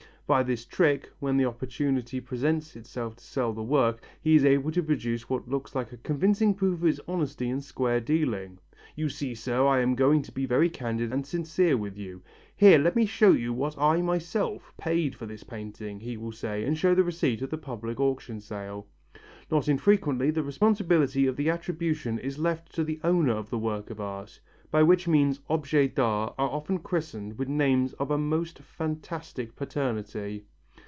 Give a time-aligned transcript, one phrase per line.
[0.27, 4.71] By this trick, when an opportunity presents itself to sell the work, he is able
[4.71, 8.57] to produce what looks like a convincing proof of his honesty and square dealing.
[8.95, 12.21] "You see, sir, I am going to be very candid and sincere with you.
[12.55, 16.63] Here, let me show you what I myself paid for this painting," he will say,
[16.63, 18.87] and show the receipt of the public auction sale.
[19.51, 23.89] Not infrequently the responsibility of the attribution is left to the owner of the work
[23.89, 24.39] of art,
[24.69, 30.45] by which means objets d'art are often christened with names of a most fantastic paternity.